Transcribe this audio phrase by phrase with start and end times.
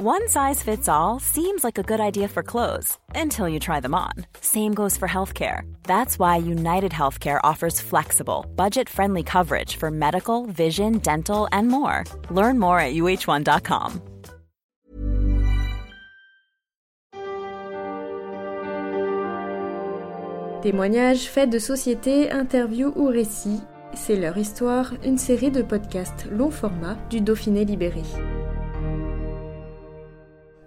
[0.00, 3.96] One size fits all seems like a good idea for clothes until you try them
[3.96, 4.12] on.
[4.40, 5.62] Same goes for healthcare.
[5.82, 12.04] That's why United Healthcare offers flexible, budget friendly coverage for medical, vision, dental, and more.
[12.30, 14.00] Learn more at uh1.com.
[20.62, 23.62] Témoignages, faits de société, interviews ou récits,
[23.94, 28.04] c'est leur histoire, une série de podcasts long format du Dauphiné libéré.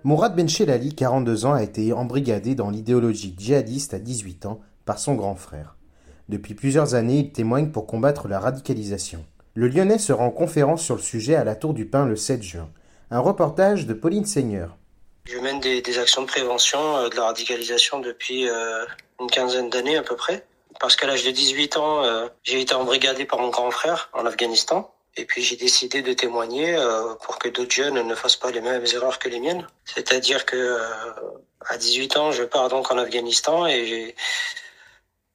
[0.03, 5.13] Mourad Benchelali, 42 ans, a été embrigadé dans l'idéologie djihadiste à 18 ans par son
[5.13, 5.75] grand frère.
[6.27, 9.23] Depuis plusieurs années, il témoigne pour combattre la radicalisation.
[9.53, 12.41] Le Lyonnais sera en conférence sur le sujet à la Tour du Pin le 7
[12.41, 12.69] juin.
[13.11, 14.75] Un reportage de Pauline Seigneur.
[15.25, 18.85] Je mène des, actions de prévention euh, de la radicalisation depuis euh,
[19.19, 20.45] une quinzaine d'années à peu près.
[20.79, 24.25] Parce qu'à l'âge de 18 ans, euh, j'ai été embrigadé par mon grand frère en
[24.25, 24.91] Afghanistan.
[25.17, 28.61] Et puis j'ai décidé de témoigner euh, pour que d'autres jeunes ne fassent pas les
[28.61, 29.67] mêmes erreurs que les miennes.
[29.83, 30.79] C'est-à-dire que euh,
[31.67, 34.15] à 18 ans, je pars donc en Afghanistan et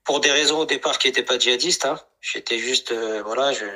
[0.05, 3.67] pour des raisons au départ qui n'étaient pas djihadistes, hein, j'étais juste euh, voilà, je,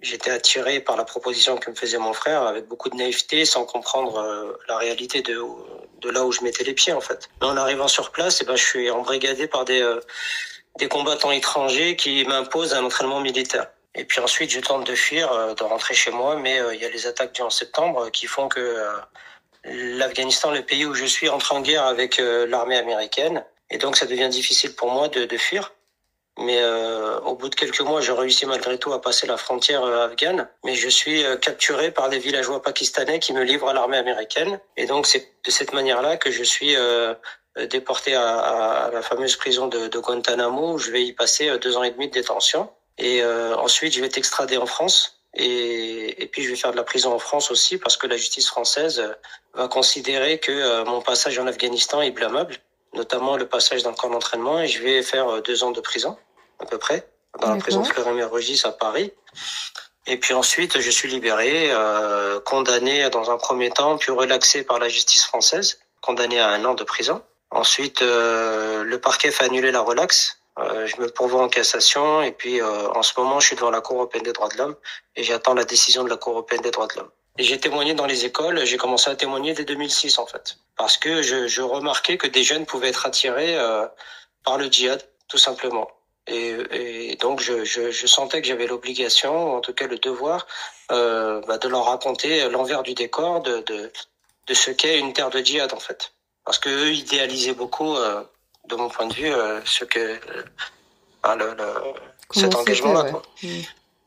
[0.00, 3.64] j'étais attiré par la proposition que me faisait mon frère avec beaucoup de naïveté, sans
[3.64, 5.42] comprendre la réalité de
[6.00, 7.28] de là où je mettais les pieds en fait.
[7.40, 9.82] Mais en arrivant sur place, et eh ben je suis embrigadé par des
[10.78, 13.66] des combattants étrangers qui m'imposent un entraînement militaire.
[13.98, 16.80] Et puis ensuite, je tente de fuir, euh, de rentrer chez moi, mais euh, il
[16.80, 18.86] y a les attaques du 11 septembre euh, qui font que
[19.64, 23.44] l'Afghanistan, le pays où je suis, entre en guerre avec l'armée américaine.
[23.70, 25.74] Et donc, ça devient difficile pour moi de, de fuir.
[26.38, 26.62] Mais
[27.24, 30.48] au bout de quelques mois, je réussis malgré tout à passer la frontière afghane.
[30.64, 34.60] Mais je suis capturé par des villageois pakistanais qui me livrent à l'armée américaine.
[34.76, 36.76] Et donc, c'est de cette manière-là que je suis
[37.68, 41.76] déporté à, à, la fameuse prison de, de Guantanamo, où je vais y passer deux
[41.76, 42.70] ans et demi de détention.
[42.98, 45.20] Et euh, ensuite, je vais être extradé en France.
[45.34, 48.16] Et, et, puis, je vais faire de la prison en France aussi parce que la
[48.16, 49.12] justice française euh,
[49.54, 52.56] va considérer que euh, mon passage en Afghanistan est blâmable,
[52.94, 54.60] notamment le passage le camp d'entraînement.
[54.60, 56.16] Et je vais faire deux ans de prison,
[56.58, 57.08] à peu près,
[57.40, 59.12] dans la prison de Fleury-Mérogis à Paris.
[60.08, 64.78] Et puis ensuite, je suis libéré, euh, condamné dans un premier temps, puis relaxé par
[64.78, 67.22] la justice française, condamné à un an de prison.
[67.50, 72.32] Ensuite, euh, le parquet fait annuler la relaxe euh, je me pourvois en cassation et
[72.32, 74.76] puis euh, en ce moment, je suis devant la Cour européenne des droits de l'homme
[75.14, 77.10] et j'attends la décision de la Cour européenne des droits de l'homme.
[77.38, 80.96] Et j'ai témoigné dans les écoles, j'ai commencé à témoigner dès 2006 en fait, parce
[80.98, 83.86] que je, je remarquais que des jeunes pouvaient être attirés euh,
[84.44, 85.88] par le djihad, tout simplement.
[86.26, 90.48] Et, et donc je, je, je, sentais que j'avais l'obligation, en tout cas le devoir,
[90.90, 93.92] euh, bah, de leur raconter l'envers du décor de, de,
[94.48, 96.12] de ce qu'est une terre de djihad en fait,
[96.44, 98.24] parce que eux idéalisaient beaucoup euh,
[98.68, 101.74] de mon point de vue, euh, ce que euh, le, le,
[102.30, 103.10] cet engagement-là.
[103.42, 103.48] Mm.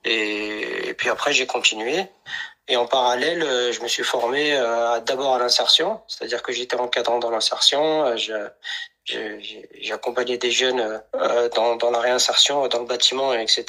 [0.05, 2.05] Et, et, puis après, j'ai continué.
[2.67, 4.51] Et en parallèle, euh, je me suis formé
[5.05, 8.16] d'abord à l'insertion, c'est-à-dire que j'étais encadrant dans l'insertion.
[9.03, 11.01] J'ai accompagné des jeunes
[11.55, 13.66] dans, dans, la réinsertion, dans le bâtiment, etc.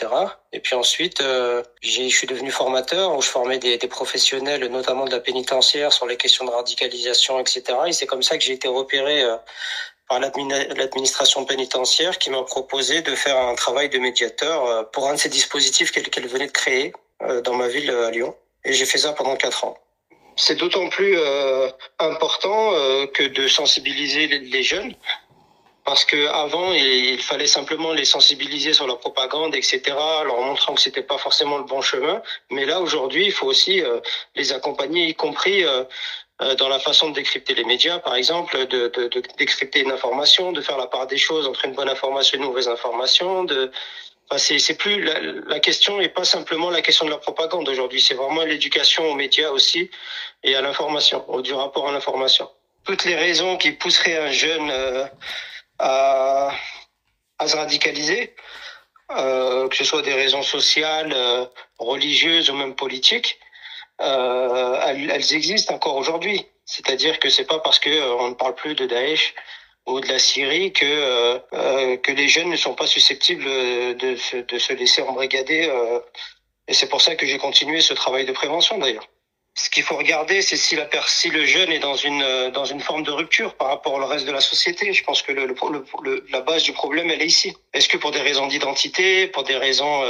[0.52, 5.10] Et puis ensuite, je suis devenu formateur où je formais des, des, professionnels, notamment de
[5.10, 7.62] la pénitentiaire, sur les questions de radicalisation, etc.
[7.86, 9.24] Et c'est comme ça que j'ai été repéré
[10.08, 15.14] par l'administration pénitentiaire qui m'a proposé de faire un travail de médiateur euh, pour un
[15.14, 16.92] de ces dispositifs qu'elle venait de créer
[17.22, 18.34] euh, dans ma ville à Lyon.
[18.64, 19.76] Et j'ai fait ça pendant quatre ans.
[20.36, 21.68] C'est d'autant plus euh,
[21.98, 22.72] important
[23.12, 24.94] que de sensibiliser les jeunes
[25.84, 29.80] parce que avant il, fallait simplement les sensibiliser sur la propagande etc
[30.24, 33.82] leur montrant que c'était pas forcément le bon chemin mais là aujourd'hui il faut aussi
[34.36, 35.84] les accompagner y compris euh,
[36.58, 40.52] dans la façon de décrypter les médias, par exemple, de, de, de, décrypter une information,
[40.52, 43.44] de faire la part des choses entre une bonne information et une mauvaise information.
[43.44, 43.70] De,
[44.30, 48.00] enfin, c'est, plus la, la question n'est pas simplement la question de la propagande aujourd'hui,
[48.00, 49.90] c'est vraiment l'éducation aux médias aussi
[50.42, 52.48] et à l'information, du rapport à l'information.
[52.84, 55.06] Toutes les raisons qui pousseraient un jeune euh,
[55.78, 56.50] à,
[57.38, 58.34] à se radicaliser,
[59.16, 61.44] euh, que ce soit des raisons sociales, euh,
[61.78, 63.38] religieuses ou même politiques,
[64.00, 66.46] euh, elles, existent encore aujourd'hui.
[66.64, 69.34] C'est-à-dire que c'est pas parce que euh, ne parle plus de Daesh
[69.86, 74.16] ou de la Syrie que euh, euh, que les jeunes ne sont pas susceptibles de
[74.16, 75.68] se, de se laisser embrigader.
[75.68, 76.00] Euh,
[76.68, 79.08] et c'est pour ça que j'ai continué ce travail de prévention d'ailleurs.
[79.54, 80.78] Ce qu'il faut regarder, c'est si,
[81.08, 84.26] si le jeune est dans une dans une forme de rupture par rapport au reste
[84.26, 84.92] de la société.
[84.92, 85.54] Je pense que le, le,
[86.04, 87.54] le, la base du problème, elle est ici.
[87.74, 90.02] Est-ce que pour des raisons d'identité, pour des raisons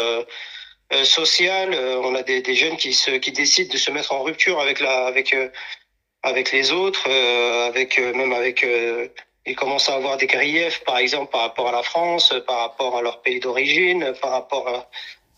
[0.91, 1.73] euh, euh, social.
[1.75, 4.61] Euh, on a des, des, jeunes qui, se, qui décident de se mettre en rupture
[4.61, 5.49] avec la, avec, euh,
[6.23, 7.09] avec les autres,
[7.69, 8.67] avec même avec.
[9.45, 12.97] ils commencent à avoir des griefs, par exemple, par rapport à la France, par rapport
[12.97, 14.89] à leur pays d'origine, par rapport à,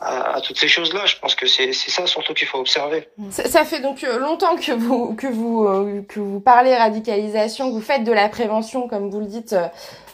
[0.01, 1.07] à, toutes ces choses-là.
[1.07, 3.09] Je pense que c'est ça surtout qu'il faut observer.
[3.31, 7.75] Ça, fait donc euh, longtemps que vous que vous euh, que vous parlez radicalisation, que
[7.75, 9.57] vous faites de la prévention, comme vous le dites.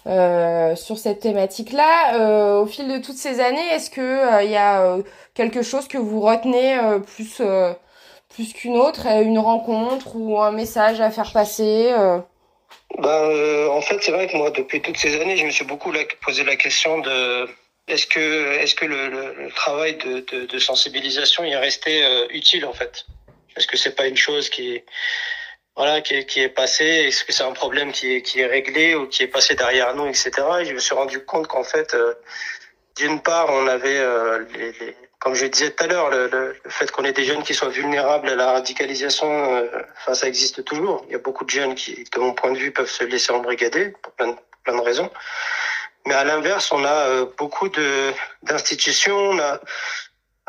[0.06, 4.56] Euh, sur cette thématique-là, euh, au fil de toutes ces années, est-ce que il y
[4.56, 4.96] a
[5.34, 6.78] quelque chose que vous retenez
[7.14, 7.42] plus
[8.30, 11.92] plus qu'une autre, une rencontre ou un message à faire passer
[12.98, 15.92] ben, en fait, c'est vrai que moi, depuis toutes ces années, je me suis beaucoup
[16.24, 17.46] posé la question de
[17.88, 22.64] est-ce que, est-ce que le, le, travail de, de, de, sensibilisation est resté euh, utile
[22.66, 23.04] en fait?
[23.56, 24.82] Est-ce que c'est pas une chose qui,
[25.76, 26.84] voilà, qui, qui est passée?
[26.84, 29.94] Est-ce que c'est un problème qui est, qui est réglé ou qui est passé derrière
[29.94, 30.30] nous, etc.
[30.60, 32.14] Et je me suis rendu compte qu'en fait, euh,
[32.96, 36.56] d'une part, on avait, euh, les, les, comme je disais tout à l'heure, le, le,
[36.68, 41.04] fait qu'on ait des jeunes qui soient vulnérables à la radicalisation, enfin, ça existe toujours.
[41.08, 43.32] Il y a beaucoup de jeunes qui, de mon point de vue, peuvent se laisser
[43.32, 45.10] embrigader pour plein, plein de raisons.
[46.06, 48.12] Mais à l'inverse, on a euh, beaucoup de
[48.42, 49.60] d'institutions, on a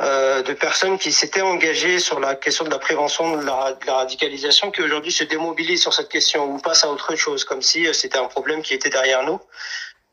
[0.02, 4.72] euh, de personnes qui s'étaient engagées sur la question de la prévention de la, radicalisation,
[4.72, 7.94] qui aujourd'hui se démobilisent sur cette question ou passent à autre chose, comme si euh,
[7.94, 9.40] c'était un problème qui était derrière nous.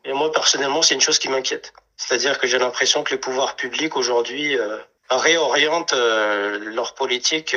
[0.04, 1.72] Et moi, personnellement, c'est une chose qui m'inquiète.
[1.96, 4.78] C'est-à-dire que j'ai l'impression que les pouvoirs publics aujourd'hui euh,
[5.10, 7.56] réorientent euh, leur politique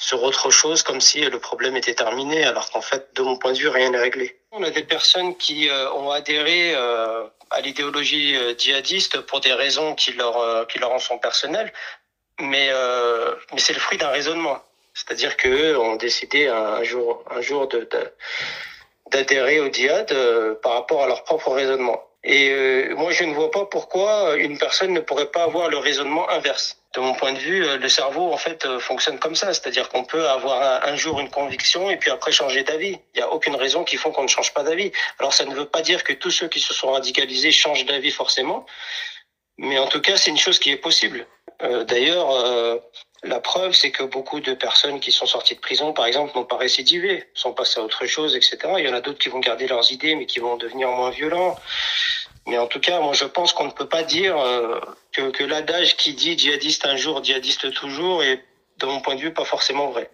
[0.00, 3.52] sur autre chose comme si le problème était terminé, alors qu'en fait, de mon point
[3.52, 4.40] de vue, rien n'est réglé.
[4.50, 9.52] On a des personnes qui euh, ont adhéré euh, à l'idéologie euh, djihadiste pour des
[9.52, 11.70] raisons qui leur, qui leur en sont personnelles,
[12.40, 12.70] mais,
[13.52, 14.58] mais c'est le fruit d'un raisonnement.
[14.94, 17.86] C'est-à-dire qu'eux ont décidé un jour, un jour de,
[19.10, 20.10] d'adhérer au djihad
[20.62, 22.02] par rapport à leur propre raisonnement.
[22.22, 25.78] Et euh, moi, je ne vois pas pourquoi une personne ne pourrait pas avoir le
[25.78, 26.76] raisonnement inverse.
[26.94, 29.54] De mon point de vue, euh, le cerveau, en fait, euh, fonctionne comme ça.
[29.54, 32.98] C'est-à-dire qu'on peut avoir un, jour une conviction et puis après changer d'avis.
[33.14, 34.92] Il n'y a aucune raison qui font qu'on ne change pas d'avis.
[35.18, 38.10] Alors, ça ne veut pas dire que tous ceux qui se sont radicalisés changent d'avis
[38.10, 38.66] forcément.
[39.56, 41.26] Mais en tout cas, c'est une chose qui est possible.
[41.62, 42.80] Euh, D'ailleurs,
[43.22, 46.44] la preuve, c'est que beaucoup de personnes qui sont sorties de prison, par exemple, n'ont
[46.44, 48.58] pas récidivé, sont passées à autre chose, etc.
[48.78, 51.10] Il y en a d'autres qui vont garder leurs idées, mais qui vont devenir moins
[51.10, 51.56] violents.
[52.46, 54.80] Mais en tout cas, moi, je pense qu'on ne peut pas dire euh,
[55.12, 58.42] que, que l'adage qui dit djihadiste un jour, djihadiste toujours est,
[58.78, 60.10] de mon point de vue, pas forcément vrai.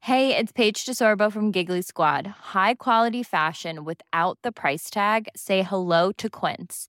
[0.00, 2.26] Hey, it's Paige DeSorbo from Giggly Squad.
[2.52, 5.28] High quality fashion without the price tag.
[5.34, 6.88] Say hello to Quince.